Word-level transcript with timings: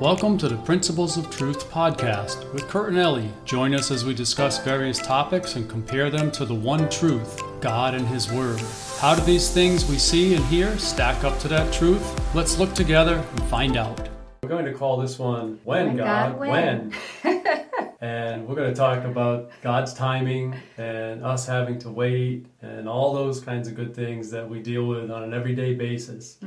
Welcome 0.00 0.36
to 0.38 0.48
the 0.50 0.58
Principles 0.58 1.16
of 1.16 1.30
Truth 1.30 1.70
podcast 1.70 2.52
with 2.52 2.68
Curt 2.68 2.90
and 2.90 2.98
Ellie. 2.98 3.30
Join 3.46 3.74
us 3.74 3.90
as 3.90 4.04
we 4.04 4.12
discuss 4.12 4.62
various 4.62 4.98
topics 4.98 5.56
and 5.56 5.70
compare 5.70 6.10
them 6.10 6.30
to 6.32 6.44
the 6.44 6.54
one 6.54 6.90
truth, 6.90 7.40
God 7.62 7.94
and 7.94 8.06
His 8.06 8.30
Word. 8.30 8.60
How 8.98 9.14
do 9.14 9.22
these 9.22 9.50
things 9.50 9.86
we 9.86 9.96
see 9.96 10.34
and 10.34 10.44
hear 10.48 10.76
stack 10.76 11.24
up 11.24 11.38
to 11.38 11.48
that 11.48 11.72
truth? 11.72 12.04
Let's 12.34 12.58
look 12.58 12.74
together 12.74 13.14
and 13.14 13.42
find 13.44 13.78
out. 13.78 14.10
We're 14.42 14.50
going 14.50 14.66
to 14.66 14.74
call 14.74 14.98
this 14.98 15.18
one 15.18 15.60
When, 15.64 15.86
When 15.86 15.96
God, 15.96 16.32
God, 16.32 16.38
When. 16.40 16.92
When. 17.22 17.62
and 18.00 18.46
we're 18.46 18.54
going 18.54 18.72
to 18.72 18.76
talk 18.78 19.04
about 19.04 19.50
God's 19.62 19.94
timing 19.94 20.54
and 20.76 21.24
us 21.24 21.46
having 21.46 21.78
to 21.80 21.90
wait 21.90 22.46
and 22.60 22.88
all 22.88 23.14
those 23.14 23.40
kinds 23.40 23.68
of 23.68 23.74
good 23.74 23.94
things 23.94 24.30
that 24.30 24.48
we 24.48 24.60
deal 24.60 24.86
with 24.86 25.10
on 25.10 25.22
an 25.22 25.32
everyday 25.32 25.74
basis. 25.74 26.38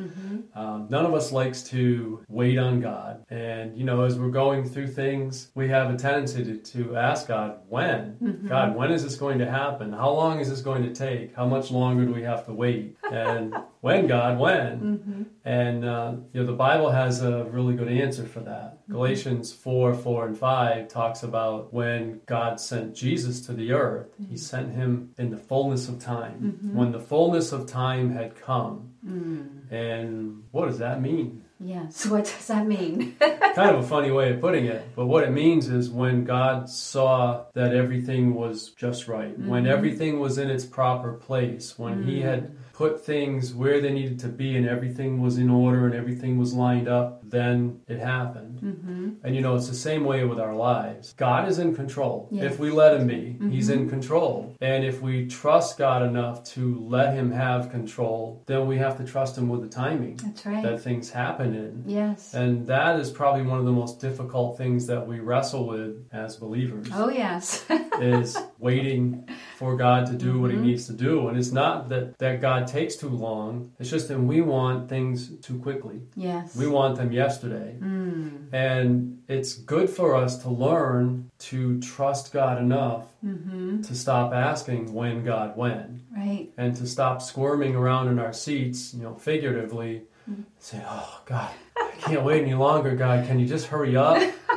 Um, 0.56 0.88
none 0.90 1.06
of 1.06 1.14
us 1.14 1.32
likes 1.32 1.64
to 1.64 2.24
wait 2.28 2.58
on 2.58 2.82
God. 2.82 3.24
And, 3.30 3.76
you 3.78 3.84
know, 3.84 4.04
as 4.04 4.20
we're 4.20 4.30
going 4.30 4.68
through 4.68 4.88
things, 4.88 5.50
we 5.56 5.68
have 5.70 5.94
a 5.94 5.98
tendency 5.98 6.44
to, 6.44 6.58
to 6.58 6.96
ask 6.96 7.28
God, 7.28 7.60
when? 7.68 8.18
God, 8.48 8.76
when 8.76 8.92
is 8.92 9.04
this 9.04 9.16
going 9.16 9.40
to 9.40 9.50
happen? 9.50 9.92
How 9.94 10.12
long 10.12 10.40
is 10.40 10.50
this 10.50 10.62
going 10.62 10.84
to 10.84 10.94
take? 10.94 11.36
How 11.36 11.48
much 11.48 11.72
longer 11.72 12.06
do 12.06 12.14
we 12.14 12.24
have 12.24 12.46
to 12.46 12.54
wait? 12.54 12.98
And 13.12 13.56
when, 13.82 14.08
God, 14.08 14.40
when? 14.40 14.80
Mm-hmm. 14.80 15.24
And, 15.46 15.86
uh, 15.86 16.14
you 16.34 16.42
know, 16.42 16.46
the 16.46 16.54
Bible 16.54 16.92
has 16.92 17.24
a 17.24 17.46
really 17.46 17.76
good 17.76 17.88
answer 17.88 18.26
for 18.26 18.42
that. 18.42 18.84
Mm-hmm. 18.84 18.94
Galatians 18.94 19.54
4 19.54 19.94
4 19.94 20.28
and 20.28 20.38
5 20.38 20.88
talks 20.90 21.24
about 21.24 21.74
when 21.74 22.22
God 22.26 22.60
sent 22.60 22.96
Jesus 22.96 23.42
to 23.46 23.54
the 23.54 23.72
earth, 23.72 24.08
He 24.18 24.26
mm-hmm. 24.26 24.36
sent 24.36 24.74
him 24.74 25.12
in 25.18 25.30
the 25.30 25.38
fullness 25.38 25.88
of 25.88 26.00
time. 26.00 26.60
When 26.74 26.92
the 26.92 27.00
fullness 27.00 27.52
of 27.52 27.68
time 27.68 28.12
had 28.12 28.36
come. 28.36 28.92
Mm. 29.06 29.72
And 29.72 30.44
what 30.52 30.66
does 30.66 30.80
that 30.80 31.02
mean? 31.02 31.44
Yes. 31.60 32.06
What 32.10 32.26
does 32.26 32.48
that 32.48 32.66
mean? 32.66 33.16
kind 33.20 33.76
of 33.76 33.84
a 33.84 33.88
funny 33.88 34.12
way 34.12 34.32
of 34.32 34.42
putting 34.42 34.66
it, 34.66 34.96
but 34.96 35.06
what 35.08 35.24
it 35.24 35.32
means 35.32 35.68
is 35.68 35.90
when 35.90 36.24
God 36.24 36.70
saw 36.70 37.46
that 37.54 37.74
everything 37.74 38.34
was 38.34 38.70
just 38.72 39.08
right, 39.08 39.38
when 39.38 39.68
everything 39.68 40.20
was 40.20 40.38
in 40.38 40.50
its 40.50 40.66
proper 40.66 41.14
place, 41.14 41.78
when 41.78 42.04
He 42.04 42.22
had 42.22 42.52
mm. 42.52 42.56
Put 42.80 43.06
things 43.06 43.54
where 43.54 43.82
they 43.82 43.92
needed 43.92 44.18
to 44.18 44.30
be 44.30 44.56
and 44.56 44.66
everything 44.66 45.20
was 45.22 45.38
in 45.38 45.50
order 45.50 45.86
and 45.86 45.94
everything 45.94 46.38
was 46.38 46.54
lined 46.54 46.88
up, 46.88 47.20
then 47.30 47.78
it 47.90 48.00
happened. 48.00 48.58
Mm-hmm. 48.62 49.10
And 49.22 49.36
you 49.36 49.42
know, 49.42 49.58
it's 49.58 49.68
the 49.68 49.76
same 49.76 50.06
way 50.06 50.24
with 50.24 50.40
our 50.40 50.56
lives. 50.56 51.14
God 51.18 51.50
is 51.50 51.60
in 51.60 51.76
control. 51.76 52.30
Yes. 52.32 52.54
If 52.54 52.58
we 52.58 52.72
let 52.72 52.96
Him 52.96 53.06
be, 53.06 53.36
mm-hmm. 53.36 53.52
He's 53.52 53.68
in 53.68 53.90
control. 53.90 54.56
And 54.62 54.86
if 54.86 55.02
we 55.02 55.28
trust 55.28 55.78
God 55.78 56.04
enough 56.04 56.46
to 56.56 56.80
let 56.80 57.14
Him 57.14 57.32
have 57.32 57.70
control, 57.70 58.44
then 58.46 58.66
we 58.66 58.78
have 58.78 58.96
to 59.00 59.04
trust 59.04 59.38
Him 59.38 59.50
with 59.50 59.62
the 59.62 59.68
timing 59.68 60.16
That's 60.16 60.46
right. 60.46 60.64
that 60.64 60.80
things 60.80 61.10
happen 61.10 61.54
in. 61.54 61.84
yes. 61.86 62.34
And 62.34 62.66
that 62.68 62.98
is 62.98 63.12
probably 63.12 63.42
one 63.42 63.60
of 63.60 63.66
the 63.66 63.74
most 63.74 64.00
difficult 64.00 64.58
things 64.58 64.88
that 64.88 65.06
we 65.06 65.20
wrestle 65.20 65.68
with 65.68 66.08
as 66.14 66.38
believers 66.38 66.88
oh, 66.94 67.10
yes. 67.10 67.66
is 68.02 68.38
waiting 68.60 69.28
for 69.58 69.76
God 69.76 70.06
to 70.08 70.14
do 70.14 70.30
Mm-hmm. 70.34 70.42
what 70.42 70.52
he 70.52 70.58
needs 70.58 70.88
to 70.88 70.94
do. 70.94 71.28
And 71.28 71.38
it's 71.38 71.52
not 71.52 71.90
that, 71.90 72.18
that 72.20 72.40
God 72.42 72.68
takes 72.68 72.96
too 72.96 73.10
long. 73.10 73.72
It's 73.80 73.90
just 73.90 74.08
that 74.08 74.20
we 74.20 74.42
want 74.42 74.88
things 74.90 75.30
too 75.40 75.60
quickly. 75.60 76.02
yes. 76.16 76.56
We 76.56 76.68
want 76.68 76.98
them 76.98 77.12
yesterday. 77.12 77.76
Mm. 77.80 78.54
And 78.54 79.22
it's 79.28 79.54
good 79.54 79.90
for 79.90 80.16
us 80.16 80.38
to 80.44 80.50
learn 80.50 81.30
to 81.50 81.80
trust 81.82 82.32
God 82.34 82.58
enough 82.62 83.06
Mm-hmm. 83.26 83.82
to 83.82 83.96
stop 83.96 84.34
asking 84.34 84.94
when 84.94 85.26
God 85.26 85.58
when 85.58 86.04
Right. 86.16 86.48
and 86.58 86.74
to 86.78 86.88
stop 86.88 87.22
squirming 87.22 87.76
around 87.76 88.08
in 88.08 88.18
our 88.18 88.32
seats, 88.32 88.94
you 88.94 89.04
know, 89.04 89.16
figuratively, 89.16 90.04
Mm-hmm. 90.30 90.44
say, 90.60 90.82
"Oh 90.88 91.22
God, 91.26 91.52
I 91.76 91.92
can't 92.00 92.24
wait 92.24 92.44
any 92.44 92.54
longer. 92.54 92.96
God, 92.96 93.28
can 93.28 93.40
you 93.40 93.46
just 93.46 93.66
hurry 93.68 93.98
up?" 93.98 94.22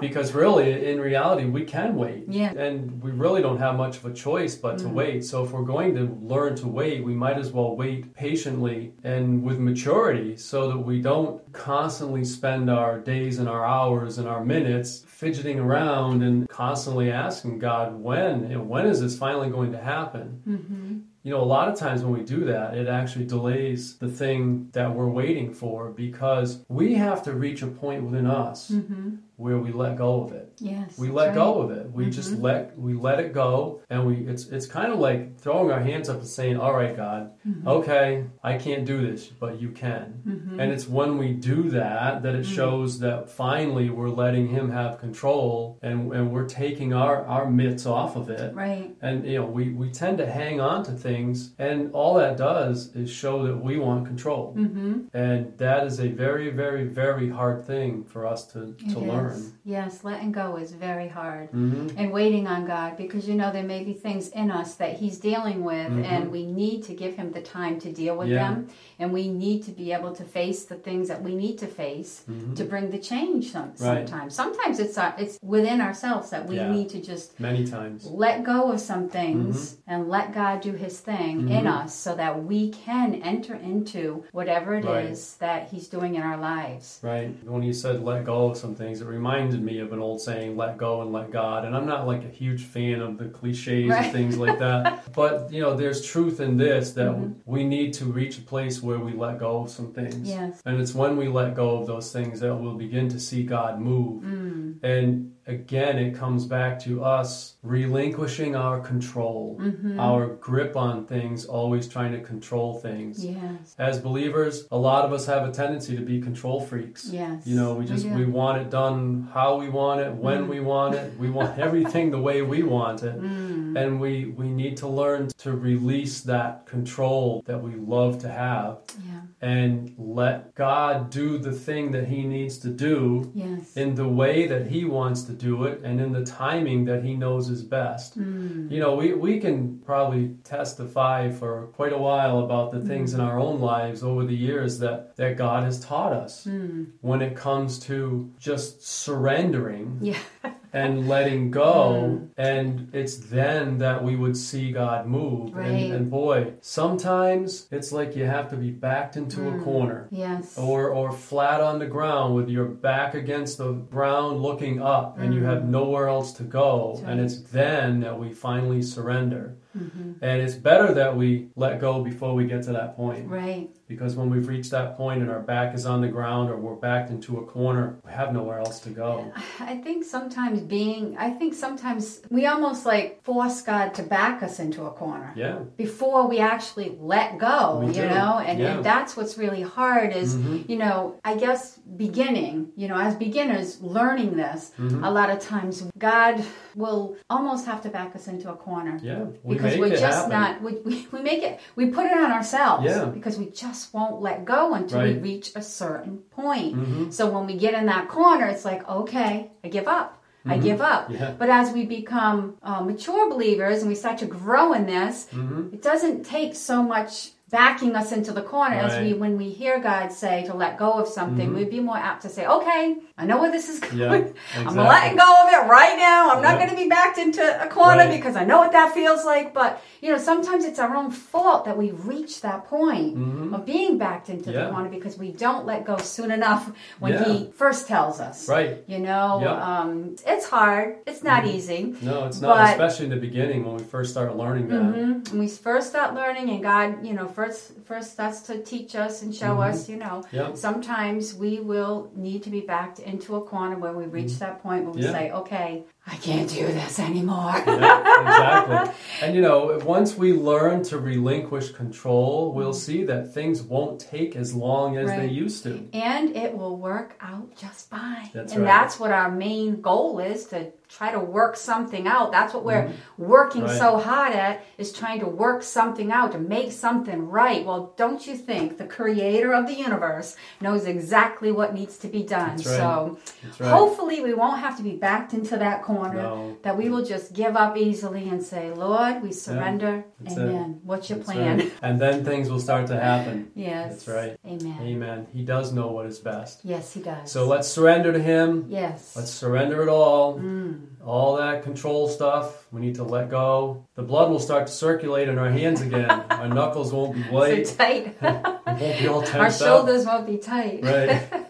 because 0.00 0.32
really, 0.32 0.86
in 0.90 0.98
reality, 1.00 1.44
we 1.44 1.64
can 1.64 1.94
wait, 1.96 2.24
Yeah. 2.28 2.52
and 2.52 3.02
we 3.02 3.10
really 3.10 3.42
don't 3.42 3.58
have 3.58 3.76
much 3.76 3.96
of 3.98 4.04
a 4.06 4.12
choice 4.12 4.56
but 4.56 4.78
to 4.78 4.88
wait. 4.88 5.24
So 5.24 5.44
if 5.44 5.50
we're 5.52 5.62
going 5.62 5.94
to 5.96 6.16
learn 6.22 6.56
to 6.56 6.66
wait, 6.68 7.04
we 7.04 7.14
might 7.14 7.38
as 7.38 7.52
well 7.52 7.76
wait 7.76 8.14
patiently 8.14 8.92
and 9.04 9.42
with 9.42 9.58
maturity, 9.58 10.36
so 10.36 10.68
that 10.70 10.78
we 10.78 11.00
don't 11.00 11.40
constantly 11.52 12.24
spend 12.24 12.70
our 12.70 12.98
days 12.98 13.38
and 13.38 13.48
our 13.48 13.64
hours 13.66 14.18
and 14.18 14.26
our 14.26 14.44
minutes 14.44 15.04
fidgeting 15.06 15.58
around 15.60 16.22
and 16.22 16.48
constantly 16.48 17.10
asking 17.10 17.58
God, 17.58 18.00
"When? 18.02 18.44
And 18.44 18.68
when 18.68 18.86
is 18.86 19.00
this 19.00 19.18
finally 19.18 19.50
going 19.50 19.72
to 19.72 19.78
happen?" 19.78 20.42
Mm-hmm. 20.48 20.98
You 21.22 21.30
know, 21.32 21.42
a 21.42 21.44
lot 21.44 21.68
of 21.68 21.78
times 21.78 22.02
when 22.02 22.14
we 22.14 22.24
do 22.24 22.46
that, 22.46 22.74
it 22.74 22.88
actually 22.88 23.26
delays 23.26 23.96
the 23.98 24.08
thing 24.08 24.70
that 24.72 24.94
we're 24.94 25.08
waiting 25.10 25.52
for 25.52 25.90
because 25.90 26.64
we 26.68 26.94
have 26.94 27.22
to 27.24 27.34
reach 27.34 27.60
a 27.62 27.66
point 27.66 28.04
within 28.04 28.26
us 28.26 28.70
Mm-hmm. 28.70 29.16
where 29.36 29.58
we 29.58 29.70
let 29.72 29.96
go 29.96 30.22
of 30.22 30.32
it. 30.32 30.52
Yes. 30.58 30.98
We 30.98 31.08
let 31.08 31.28
right. 31.28 31.34
go 31.34 31.60
of 31.62 31.70
it. 31.72 31.90
We 31.92 32.10
just 32.10 32.34
Mhm. 32.34 32.42
let 32.42 32.78
we 32.78 32.92
let 32.94 33.20
it 33.20 33.32
go, 33.32 33.80
and 33.90 34.06
we 34.06 34.14
it's 34.30 34.44
it's 34.48 34.66
kind 34.66 34.92
of 34.92 34.98
like 34.98 35.38
throwing 35.38 35.70
our 35.70 35.80
hands 35.80 36.08
up 36.10 36.18
and 36.18 36.26
saying, 36.26 36.56
"All 36.58 36.74
right, 36.74 36.94
God, 36.96 37.22
Mm-hmm. 37.48 37.66
okay, 37.68 38.24
I 38.44 38.58
can't 38.58 38.84
do 38.84 38.96
this, 39.08 39.26
but 39.28 39.52
you 39.62 39.70
can." 39.70 40.06
Mhm. 40.28 40.58
And 40.60 40.70
it's 40.72 40.86
when 40.86 41.16
we 41.16 41.28
do 41.32 41.70
that 41.70 42.22
that 42.22 42.34
it 42.34 42.44
Mm-hmm. 42.44 42.54
shows 42.60 42.98
that 43.00 43.30
finally 43.30 43.88
we're 43.88 44.10
letting 44.24 44.48
Him 44.48 44.70
have 44.72 44.98
control, 45.00 45.78
and 45.82 46.12
and 46.12 46.24
we're 46.32 46.46
taking 46.64 46.92
our 46.92 47.24
our 47.24 47.46
mitts 47.50 47.86
off 47.86 48.16
of 48.16 48.28
it. 48.28 48.54
Right. 48.54 48.94
And 49.00 49.24
you 49.26 49.38
know, 49.38 49.46
we, 49.46 49.64
we 49.82 49.88
tend 49.90 50.18
to 50.18 50.26
hang 50.26 50.60
on 50.60 50.82
to 50.84 50.92
things, 50.92 51.08
and 51.14 51.92
all 51.92 52.14
that 52.14 52.36
does 52.36 52.94
is 52.94 53.10
show 53.10 53.42
that 53.46 53.56
we 53.56 53.78
want 53.78 54.06
control. 54.06 54.54
Mm-hmm. 54.56 54.94
And 55.14 55.56
that 55.58 55.86
is 55.86 56.00
a 56.00 56.08
very, 56.08 56.50
very, 56.50 56.84
very 56.84 57.28
hard 57.28 57.66
thing 57.66 58.04
for 58.04 58.26
us 58.26 58.44
to, 58.52 58.74
to 58.92 58.98
learn. 58.98 59.52
Yes. 59.64 60.04
Letting 60.04 60.32
go 60.32 60.56
is 60.56 60.72
very 60.72 61.08
hard. 61.08 61.48
hmm 61.50 61.88
And 61.96 62.12
waiting 62.12 62.46
on 62.46 62.66
God 62.66 62.96
because 62.96 63.28
you 63.28 63.34
know 63.34 63.50
there 63.52 63.64
may 63.64 63.82
be 63.84 63.92
things 63.92 64.28
in 64.28 64.50
us 64.50 64.74
that 64.76 64.92
He's 65.00 65.18
dealing 65.18 65.64
with, 65.64 65.90
Mhm. 65.90 66.04
and 66.04 66.30
we 66.30 66.44
need 66.46 66.82
to 66.84 66.94
give 66.94 67.14
Him 67.14 67.32
the 67.32 67.40
time 67.42 67.78
to 67.80 67.92
deal 67.92 68.16
with 68.16 68.28
Yeah. 68.28 68.48
them, 68.54 68.68
and 68.98 69.12
we 69.12 69.28
need 69.28 69.62
to 69.64 69.70
be 69.72 69.92
able 69.92 70.12
to 70.20 70.24
face 70.24 70.64
the 70.64 70.76
things 70.86 71.08
that 71.08 71.22
we 71.22 71.34
need 71.34 71.56
to 71.58 71.66
face 71.66 72.22
hmm 72.26 72.54
to 72.54 72.64
bring 72.64 72.90
the 72.90 72.98
change. 72.98 73.50
Some, 73.52 73.70
Right. 73.80 74.08
sometimes, 74.08 74.34
sometimes 74.34 74.78
it's 74.80 74.96
uh, 74.98 75.12
it's 75.18 75.38
within 75.42 75.80
ourselves 75.80 76.30
that 76.30 76.46
we 76.48 76.56
Yeah. 76.56 76.70
need 76.76 76.88
to 76.90 77.00
just 77.00 77.38
Many 77.40 77.64
times. 77.66 78.06
let 78.10 78.42
go 78.44 78.70
of 78.72 78.80
some 78.80 79.08
things 79.08 79.56
Mm-hmm. 79.56 79.90
and 79.92 80.08
let 80.08 80.26
God 80.34 80.60
do 80.60 80.72
His 80.72 80.99
thing 81.00 81.48
in 81.48 81.64
Mhm. 81.64 81.84
us, 81.84 81.94
so 81.94 82.14
that 82.14 82.44
we 82.44 82.70
can 82.70 83.14
enter 83.22 83.54
into 83.54 84.24
whatever 84.32 84.74
it 84.74 84.84
is 84.84 85.36
Right. 85.40 85.46
that 85.48 85.68
He's 85.70 85.88
doing 85.88 86.14
in 86.14 86.22
our 86.22 86.36
lives. 86.38 87.00
Right. 87.02 87.34
When 87.44 87.62
you 87.62 87.72
said 87.72 88.02
let 88.04 88.24
go 88.24 88.50
of 88.50 88.56
some 88.56 88.74
things, 88.74 89.00
it 89.00 89.06
reminded 89.06 89.62
me 89.62 89.78
of 89.80 89.92
an 89.92 89.98
old 90.00 90.20
saying, 90.20 90.56
let 90.56 90.76
go 90.78 91.02
and 91.02 91.12
let 91.12 91.30
God. 91.30 91.64
And 91.64 91.76
I'm 91.76 91.86
not 91.86 92.06
like 92.06 92.24
a 92.24 92.28
huge 92.28 92.64
fan 92.64 93.00
of 93.00 93.18
the 93.18 93.26
cliches 93.26 93.90
Right. 93.90 94.04
and 94.04 94.12
things 94.12 94.36
like 94.38 94.58
that. 94.58 95.12
but, 95.14 95.52
you 95.52 95.60
know, 95.60 95.74
there's 95.76 96.04
truth 96.04 96.40
in 96.40 96.56
this 96.56 96.92
that 96.92 97.08
Mhm. 97.10 97.34
we 97.46 97.64
need 97.64 97.92
to 97.94 98.04
reach 98.04 98.38
a 98.38 98.42
place 98.42 98.82
where 98.82 98.98
we 98.98 99.12
let 99.12 99.38
go 99.38 99.62
of 99.62 99.70
some 99.70 99.92
things. 99.92 100.28
Yes. 100.28 100.60
And 100.66 100.80
it's 100.80 100.94
when 100.94 101.16
we 101.16 101.28
let 101.28 101.54
go 101.54 101.78
of 101.78 101.86
those 101.86 102.12
things 102.12 102.40
that 102.40 102.54
we'll 102.54 102.74
begin 102.74 103.08
to 103.10 103.20
see 103.20 103.42
God 103.42 103.80
move. 103.80 104.22
Mm. 104.22 104.74
And 104.82 105.32
again, 105.46 105.98
it 105.98 106.14
comes 106.14 106.46
back 106.46 106.78
to 106.80 107.02
us 107.04 107.56
relinquishing 107.62 108.54
our 108.54 108.78
control, 108.80 109.58
Mhm. 109.60 109.98
our 109.98 110.26
grip 110.46 110.76
on 110.76 110.89
things, 111.06 111.44
always 111.58 111.84
trying 111.94 112.12
to 112.12 112.20
control 112.32 112.70
things. 112.86 113.24
Yes. 113.24 113.74
As 113.78 113.94
believers, 114.08 114.54
a 114.70 114.78
lot 114.78 115.04
of 115.06 115.10
us 115.12 115.24
have 115.26 115.42
a 115.48 115.52
tendency 115.52 115.92
to 115.96 116.02
be 116.12 116.16
control 116.20 116.58
freaks. 116.70 117.02
Yes. 117.12 117.46
You 117.48 117.56
know, 117.60 117.70
we 117.74 117.84
just 117.94 118.06
we 118.20 118.24
want 118.40 118.54
it 118.62 118.68
done 118.70 119.28
how 119.36 119.50
we 119.62 119.68
want 119.80 119.98
it, 120.04 120.12
when 120.26 120.40
Mm. 120.44 120.48
we 120.54 120.60
want 120.60 120.94
it. 121.02 121.06
We 121.18 121.30
want 121.38 121.50
everything 121.66 122.10
the 122.10 122.22
way 122.28 122.36
we 122.54 122.60
want 122.76 122.98
it. 123.10 123.16
Mm. 123.20 123.76
And 123.80 123.90
we 124.04 124.12
we 124.40 124.48
need 124.62 124.74
to 124.82 124.88
learn 125.00 125.22
to 125.44 125.50
release 125.70 126.16
that 126.32 126.52
control 126.74 127.42
that 127.46 127.60
we 127.66 127.72
love 127.96 128.12
to 128.24 128.28
have 128.28 128.70
Yeah. 129.08 129.09
And 129.40 129.94
let 129.98 130.54
God 130.54 131.10
do 131.10 131.38
the 131.38 131.52
thing 131.52 131.90
that 131.92 132.06
he 132.08 132.24
needs 132.24 132.58
to 132.58 132.68
do 132.68 133.30
Yes. 133.34 133.76
in 133.76 133.94
the 133.94 134.08
way 134.08 134.46
that 134.46 134.66
he 134.68 134.84
wants 134.84 135.22
to 135.22 135.32
do 135.32 135.64
it 135.64 135.80
and 135.82 136.00
in 136.00 136.12
the 136.12 136.24
timing 136.24 136.84
that 136.86 137.02
he 137.04 137.14
knows 137.14 137.48
is 137.48 137.62
best. 137.62 138.18
Mm. 138.18 138.70
You 138.70 138.80
know, 138.80 138.94
we, 138.96 139.14
we 139.14 139.38
can 139.40 139.78
probably 139.84 140.36
testify 140.44 141.30
for 141.30 141.68
quite 141.74 141.92
a 141.92 141.98
while 141.98 142.40
about 142.40 142.72
the 142.72 142.80
things 142.80 143.14
in 143.14 143.20
our 143.20 143.38
own 143.38 143.60
lives 143.60 144.02
over 144.02 144.24
the 144.24 144.36
years 144.36 144.78
that, 144.80 145.16
that 145.16 145.36
God 145.36 145.64
has 145.64 145.80
taught 145.80 146.12
us 146.12 146.46
Mm. 146.46 146.86
when 147.00 147.22
it 147.22 147.34
comes 147.36 147.78
to 147.80 148.30
just 148.38 148.82
surrendering 148.86 149.98
Yeah. 150.00 150.18
and 150.72 151.08
letting 151.08 151.50
go. 151.50 152.28
And 152.36 152.88
it's 152.92 153.16
then 153.16 153.78
that 153.78 154.02
we 154.04 154.16
would 154.16 154.36
see 154.36 154.72
God 154.72 155.06
move. 155.06 155.54
Right. 155.54 155.66
And, 155.68 155.92
and 155.94 156.10
boy, 156.10 156.54
sometimes 156.60 157.66
it's 157.70 157.92
like 157.92 158.16
you 158.16 158.24
have 158.24 158.48
to 158.50 158.56
be 158.56 158.70
backed 158.70 159.16
into 159.16 159.48
a 159.48 159.52
Mm. 159.52 159.64
corner 159.64 160.08
Yes. 160.10 160.56
or 160.58 160.90
or 160.90 161.12
flat 161.12 161.60
on 161.60 161.78
the 161.78 161.86
ground 161.86 162.34
with 162.34 162.48
your 162.48 162.64
back 162.66 163.14
against 163.14 163.58
the 163.58 163.72
ground 163.72 164.40
looking 164.42 164.80
up 164.82 165.18
and 165.18 165.34
you 165.34 165.44
have 165.44 165.68
nowhere 165.68 166.08
else 166.08 166.32
to 166.34 166.42
go 166.44 166.92
That's 166.96 167.08
and 167.08 167.20
it's 167.20 167.40
then 167.52 168.00
that 168.00 168.18
we 168.18 168.32
finally 168.32 168.82
surrender 168.82 169.56
And 169.74 170.42
it's 170.42 170.54
better 170.54 170.92
that 170.94 171.16
we 171.16 171.48
let 171.56 171.80
go 171.80 172.02
before 172.02 172.34
we 172.34 172.44
get 172.44 172.62
to 172.64 172.72
that 172.72 172.96
point. 172.96 173.28
Right. 173.28 173.70
Because 173.86 174.14
when 174.16 174.30
we've 174.30 174.46
reached 174.46 174.70
that 174.70 174.96
point 174.96 175.20
and 175.20 175.30
our 175.30 175.40
back 175.40 175.74
is 175.74 175.84
on 175.86 176.00
the 176.00 176.08
ground 176.08 176.48
or 176.50 176.56
we're 176.56 176.74
backed 176.76 177.10
into 177.10 177.38
a 177.38 177.46
corner, 177.46 177.98
we 178.04 178.12
have 178.12 178.32
nowhere 178.32 178.58
else 178.60 178.78
to 178.80 178.90
go. 178.90 179.32
I 179.58 179.76
think 179.76 180.04
sometimes 180.04 180.60
being, 180.60 181.16
I 181.18 181.30
think 181.30 181.54
sometimes 181.54 182.22
we 182.30 182.46
almost 182.46 182.86
like 182.86 183.22
force 183.24 183.62
God 183.62 183.94
to 183.94 184.02
back 184.04 184.42
us 184.42 184.60
into 184.60 184.84
a 184.84 184.90
corner. 184.90 185.32
Yeah. 185.36 185.58
Before 185.76 186.28
we 186.28 186.38
actually 186.38 186.96
let 187.00 187.38
go, 187.38 187.80
We 187.80 187.86
you 187.88 187.92
do. 188.02 188.08
know, 188.08 188.38
and, 188.44 188.58
Yeah. 188.60 188.76
and 188.76 188.84
that's 188.84 189.16
what's 189.16 189.36
really 189.36 189.62
hard 189.62 190.12
is, 190.14 190.36
Mhm. 190.36 190.68
you 190.68 190.78
know, 190.78 191.16
I 191.24 191.34
guess 191.36 191.78
beginning, 191.96 192.68
you 192.76 192.86
know, 192.86 192.96
as 192.98 193.16
beginners 193.16 193.80
learning 193.82 194.36
this, 194.36 194.72
Mhm. 194.78 195.04
a 195.04 195.10
lot 195.10 195.30
of 195.30 195.40
times 195.40 195.82
God 195.98 196.42
will 196.76 197.16
almost 197.28 197.66
have 197.66 197.82
to 197.82 197.88
back 197.88 198.14
us 198.14 198.28
into 198.28 198.48
a 198.50 198.54
corner. 198.54 198.98
Yeah. 199.02 199.24
Because 199.62 199.78
we're 199.78 199.90
just 199.90 200.02
happen. 200.28 200.30
not 200.30 200.62
we, 200.62 200.72
we, 200.84 201.06
we 201.12 201.20
make 201.22 201.42
it 201.42 201.60
we 201.76 201.86
put 201.90 202.06
it 202.06 202.12
on 202.12 202.30
ourselves 202.32 202.84
Yeah. 202.84 203.04
because 203.06 203.38
we 203.38 203.46
just 203.46 203.92
won't 203.94 204.20
let 204.20 204.44
go 204.44 204.74
until 204.74 205.00
Right. 205.00 205.16
we 205.16 205.20
reach 205.34 205.52
a 205.56 205.62
certain 205.62 206.18
point 206.30 206.74
Mhm. 206.76 207.12
so 207.12 207.28
when 207.30 207.46
we 207.46 207.54
get 207.54 207.74
in 207.74 207.86
that 207.86 208.08
corner 208.08 208.46
it's 208.46 208.64
like 208.64 208.88
okay 208.88 209.50
i 209.64 209.68
give 209.68 209.88
up 209.88 210.08
i 210.46 210.56
Mhm. 210.56 210.62
give 210.62 210.80
up 210.80 211.10
Yeah. 211.10 211.32
but 211.38 211.48
as 211.50 211.72
we 211.72 211.84
become 211.84 212.54
uh, 212.62 212.80
mature 212.80 213.28
believers 213.28 213.80
and 213.80 213.88
we 213.88 213.94
start 213.94 214.18
to 214.18 214.26
grow 214.26 214.72
in 214.72 214.86
this 214.86 215.26
Mhm. 215.32 215.72
it 215.74 215.82
doesn't 215.82 216.24
take 216.24 216.54
so 216.54 216.82
much 216.82 217.32
backing 217.50 217.96
us 217.96 218.12
into 218.12 218.32
the 218.32 218.42
corner 218.42 218.76
as 218.76 218.98
we 219.02 219.12
when 219.14 219.36
we 219.36 219.50
hear 219.50 219.80
god 219.80 220.12
say 220.12 220.44
to 220.44 220.54
let 220.54 220.78
go 220.78 220.92
of 220.92 221.08
something 221.08 221.50
Mhm. 221.50 221.54
we'd 221.56 221.70
be 221.70 221.80
more 221.80 221.96
apt 221.96 222.22
to 222.22 222.28
say 222.28 222.46
okay 222.46 222.96
i 223.18 223.24
know 223.26 223.38
where 223.40 223.50
this 223.50 223.68
is 223.68 223.80
going 223.90 223.98
Yeah, 223.98 224.22
i'm 224.68 224.76
letting 224.76 225.16
go 225.16 225.28
of 225.44 225.52
it 225.52 225.68
right 225.68 225.96
now 225.96 226.30
i'm 226.30 226.42
not 226.42 226.58
going 226.58 226.70
to 226.70 226.76
be 226.76 226.88
backed 226.88 227.18
into 227.18 227.42
a 227.62 227.66
corner 227.68 228.04
Right. 228.04 228.10
because 228.16 228.36
i 228.36 228.44
know 228.44 228.58
what 228.58 228.72
that 228.72 228.94
feels 228.94 229.24
like 229.24 229.52
but 229.52 229.82
you 230.00 230.10
know 230.12 230.18
sometimes 230.18 230.64
it's 230.64 230.78
our 230.78 230.94
own 230.96 231.10
fault 231.10 231.64
that 231.64 231.76
we 231.76 231.90
reach 231.90 232.40
that 232.42 232.66
point 232.66 233.16
Mhm. 233.16 233.54
of 233.54 233.66
being 233.66 233.98
backed 233.98 234.28
into 234.30 234.52
Yeah. 234.52 234.64
the 234.66 234.70
corner 234.70 234.88
because 234.88 235.18
we 235.18 235.32
don't 235.32 235.66
let 235.66 235.84
go 235.84 235.96
soon 235.98 236.30
enough 236.30 236.70
when 237.00 237.12
Yeah. 237.12 237.24
he 237.24 237.50
first 237.56 237.88
tells 237.88 238.20
us 238.20 238.48
Right. 238.48 238.84
you 238.86 238.98
know 239.00 239.40
Yeah. 239.42 239.80
um, 239.80 240.14
it's 240.26 240.48
hard 240.48 240.96
it's 241.06 241.22
not 241.24 241.46
easy 241.46 241.94
No, 242.02 242.26
it's 242.26 242.40
not, 242.40 242.70
especially 242.70 243.06
in 243.06 243.10
the 243.10 243.16
beginning 243.28 243.64
when 243.64 243.76
we 243.76 243.82
first 243.82 244.10
start 244.12 244.36
learning 244.36 244.68
that. 244.68 244.80
hmm 244.80 245.12
When 245.30 245.38
we 245.40 245.48
first 245.48 245.88
start 245.90 246.14
learning, 246.14 246.50
and 246.50 246.62
God, 246.62 246.88
you 247.06 247.12
know, 247.12 247.26
first 247.40 247.60
first 247.90 248.08
starts 248.16 248.40
to 248.48 248.54
teach 248.72 248.92
us 249.04 249.22
and 249.22 249.30
show 249.42 249.54
Mhm. 249.56 249.68
us, 249.70 249.88
you 249.92 249.96
know, 250.04 250.16
Yeah. 250.38 250.48
sometimes 250.66 251.22
we 251.44 251.52
will 251.70 251.96
need 252.26 252.40
to 252.46 252.50
be 252.50 252.62
backed 252.74 252.98
into 253.12 253.28
a 253.40 253.42
corner 253.52 253.76
where 253.84 253.94
we 254.00 254.04
reach 254.18 254.34
that 254.44 254.54
point 254.62 254.80
where 254.84 254.94
we 254.94 255.00
Mm-hmm. 255.02 255.14
Yeah. 255.14 255.28
say, 255.30 255.38
"Okay, 255.42 255.70
I 256.14 256.16
can't 256.26 256.48
do 256.60 256.66
this 256.80 256.94
anymore." 257.10 257.54
Yeah, 257.66 258.20
exactly. 258.24 258.94
And 259.22 259.30
you 259.36 259.42
know, 259.46 259.58
once 259.98 260.10
we 260.22 260.28
learn 260.50 260.82
to 260.90 260.94
relinquish 261.12 261.68
control, 261.82 262.52
we'll 262.56 262.78
see 262.86 263.00
that 263.10 263.22
things 263.38 263.56
won't 263.62 263.96
take 264.14 264.32
as 264.36 264.48
long 264.66 264.88
as 265.02 265.08
they 265.18 265.28
used 265.44 265.62
to. 265.64 265.70
and 266.14 266.24
it 266.44 266.50
will 266.58 266.76
work 266.90 267.10
out 267.30 267.46
just 267.64 267.80
fine. 267.90 268.28
That's 268.34 268.52
and 268.52 268.62
right. 268.62 268.72
that's 268.74 268.94
what 269.00 269.10
our 269.20 269.30
main 269.30 269.80
goal 269.80 270.18
is 270.32 270.40
to 270.52 270.58
try 270.90 271.12
to 271.12 271.20
work 271.20 271.56
something 271.56 272.06
out. 272.06 272.32
That's 272.32 272.52
what 272.52 272.64
we're 272.64 272.92
working 273.16 273.60
Mm-hmm. 273.60 273.70
Right. 273.70 273.78
so 273.78 273.98
hard 273.98 274.32
at 274.32 274.64
is 274.78 274.92
trying 274.92 275.20
to 275.20 275.26
work 275.26 275.62
something 275.62 276.10
out 276.12 276.32
to 276.32 276.38
make 276.38 276.72
something 276.72 277.28
right. 277.28 277.64
Well, 277.64 277.92
don't 277.96 278.26
you 278.26 278.36
think 278.36 278.78
the 278.78 278.86
creator 278.86 279.52
of 279.52 279.66
the 279.66 279.74
universe 279.74 280.36
knows 280.60 280.86
exactly 280.86 281.52
what 281.52 281.74
needs 281.74 281.98
to 281.98 282.08
be 282.08 282.22
done? 282.22 282.56
Right. 282.56 282.60
So 282.60 283.18
right. 283.58 283.70
hopefully 283.70 284.22
we 284.22 284.34
won't 284.34 284.60
have 284.60 284.76
to 284.78 284.82
be 284.82 284.96
backed 284.96 285.34
into 285.34 285.56
that 285.58 285.82
corner. 285.82 286.22
No. 286.22 286.58
That 286.62 286.76
we 286.76 286.88
will 286.88 287.04
just 287.04 287.34
give 287.34 287.56
up 287.56 287.76
easily 287.76 288.28
and 288.28 288.42
say, 288.42 288.70
Lord, 288.70 289.22
we 289.22 289.32
surrender. 289.32 290.04
It. 290.24 290.32
Amen. 290.32 290.80
What's 290.84 291.08
your 291.10 291.18
That's 291.18 291.30
plan? 291.30 291.70
And 291.82 292.00
then 292.00 292.24
things 292.24 292.48
will 292.48 292.60
start 292.60 292.86
to 292.88 292.98
happen. 292.98 293.50
Yes. 293.54 294.04
That's 294.04 294.08
right. 294.08 294.38
Amen. 294.46 294.78
Amen. 294.80 295.26
He 295.32 295.42
does 295.42 295.72
know 295.72 295.88
what 295.88 296.06
is 296.06 296.18
best. 296.18 296.60
Yes, 296.64 296.94
he 296.94 297.00
does. 297.00 297.30
So 297.30 297.46
let's 297.46 297.68
surrender 297.68 298.12
to 298.12 298.18
Him. 298.22 298.66
Yes. 298.68 299.14
Let's 299.16 299.30
surrender 299.30 299.82
it 299.82 299.88
all. 299.88 300.38
Mm. 300.38 300.79
All 301.04 301.36
that 301.36 301.62
control 301.62 302.08
stuff, 302.08 302.66
we 302.70 302.80
need 302.80 302.96
to 302.96 303.04
let 303.04 303.30
go. 303.30 303.86
The 303.94 304.02
blood 304.02 304.30
will 304.30 304.38
start 304.38 304.66
to 304.66 304.72
circulate 304.72 305.28
in 305.28 305.38
our 305.38 305.50
hands 305.50 305.80
again. 305.80 306.10
our 306.10 306.48
knuckles 306.48 306.92
won't 306.92 307.14
be 307.14 307.22
white. 307.30 307.66
So 307.66 307.76
tight. 307.76 308.20
Won't 308.22 308.98
be 309.00 309.08
all 309.08 309.24
Our 309.26 309.46
up. 309.46 309.52
shoulders 309.52 310.06
won't 310.06 310.26
be 310.26 310.38
tight. 310.38 310.80
Right. 310.84 311.46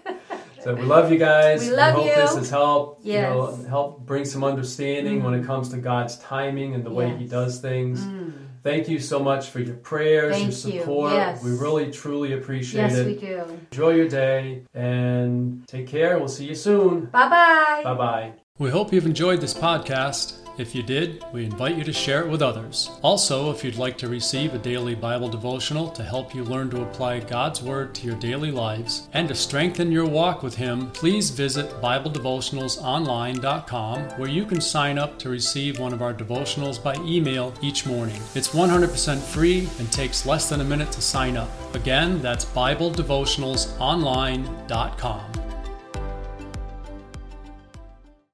So 0.62 0.74
we 0.74 0.82
love 0.82 1.10
you 1.10 1.18
guys. 1.18 1.62
We 1.62 1.70
love 1.70 1.94
hope 1.94 2.06
you. 2.06 2.14
this 2.14 2.36
has 2.36 2.50
helped. 2.50 3.04
Yes. 3.04 3.16
You 3.34 3.34
know, 3.34 3.68
help 3.68 4.00
bring 4.06 4.24
some 4.24 4.44
understanding 4.44 5.22
when 5.22 5.34
it 5.34 5.44
comes 5.44 5.68
to 5.70 5.78
God's 5.78 6.18
timing 6.18 6.74
and 6.74 6.84
the 6.84 6.90
way 6.90 7.16
He 7.16 7.26
does 7.26 7.60
things. 7.60 8.00
Mm. 8.00 8.32
Thank 8.62 8.88
you 8.88 9.00
so 9.00 9.18
much 9.20 9.48
for 9.48 9.60
your 9.60 9.76
prayers, 9.76 10.32
Thank 10.36 10.42
your 10.64 10.74
you. 10.74 10.80
support. 10.80 11.12
Yes. 11.14 11.42
We 11.42 11.52
really 11.52 11.90
truly 11.90 12.34
appreciate 12.34 12.82
Yes, 12.82 12.94
it. 12.98 13.08
Yes, 13.12 13.22
we 13.22 13.26
do. 13.26 13.58
Enjoy 13.72 13.90
your 13.94 14.08
day 14.08 14.64
and 14.74 15.66
take 15.66 15.86
care. 15.86 16.18
We'll 16.18 16.28
see 16.28 16.44
you 16.44 16.54
soon. 16.54 17.06
Bye 17.06 17.28
bye. 17.28 17.80
Bye 17.82 17.94
bye. 17.94 18.32
We 18.58 18.68
hope 18.68 18.92
you've 18.92 19.06
enjoyed 19.06 19.40
this 19.40 19.54
podcast. 19.54 20.39
If 20.60 20.74
you 20.74 20.82
did, 20.82 21.22
we 21.32 21.46
invite 21.46 21.78
you 21.78 21.84
to 21.84 21.92
share 21.92 22.20
it 22.20 22.28
with 22.28 22.42
others. 22.42 22.90
Also, 23.00 23.50
if 23.50 23.64
you'd 23.64 23.76
like 23.76 23.96
to 23.96 24.08
receive 24.08 24.52
a 24.52 24.58
daily 24.58 24.94
Bible 24.94 25.30
devotional 25.30 25.88
to 25.92 26.02
help 26.02 26.34
you 26.34 26.44
learn 26.44 26.68
to 26.68 26.82
apply 26.82 27.20
God's 27.20 27.62
Word 27.62 27.94
to 27.94 28.06
your 28.06 28.16
daily 28.16 28.50
lives 28.50 29.08
and 29.14 29.26
to 29.28 29.34
strengthen 29.34 29.90
your 29.90 30.04
walk 30.04 30.42
with 30.42 30.56
Him, 30.56 30.90
please 30.90 31.30
visit 31.30 31.70
BibleDevotionalsOnline.com 31.80 34.02
where 34.18 34.28
you 34.28 34.44
can 34.44 34.60
sign 34.60 34.98
up 34.98 35.18
to 35.20 35.30
receive 35.30 35.78
one 35.78 35.94
of 35.94 36.02
our 36.02 36.12
devotionals 36.12 36.82
by 36.82 36.94
email 36.96 37.54
each 37.62 37.86
morning. 37.86 38.20
It's 38.34 38.48
100% 38.48 39.18
free 39.18 39.66
and 39.78 39.90
takes 39.90 40.26
less 40.26 40.50
than 40.50 40.60
a 40.60 40.64
minute 40.64 40.92
to 40.92 41.00
sign 41.00 41.38
up. 41.38 41.48
Again, 41.74 42.20
that's 42.20 42.44
BibleDevotionalsOnline.com. 42.44 45.39